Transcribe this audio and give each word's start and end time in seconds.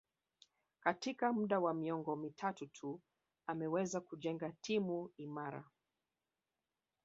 Katika 0.79 1.33
muda 1.33 1.59
wa 1.59 1.73
miongo 1.73 2.15
mitatu 2.15 2.67
tu 2.67 3.01
ameweza 3.47 4.01
kujenga 4.01 4.51
timu 4.61 5.09
imara 5.17 5.63